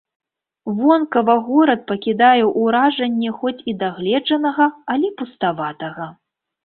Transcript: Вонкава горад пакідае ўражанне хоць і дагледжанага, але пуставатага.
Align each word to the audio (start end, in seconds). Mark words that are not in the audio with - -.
Вонкава 0.79 1.35
горад 1.49 1.81
пакідае 1.91 2.39
ўражанне 2.61 3.29
хоць 3.43 3.59
і 3.73 3.77
дагледжанага, 3.85 4.65
але 4.95 5.07
пуставатага. 5.21 6.13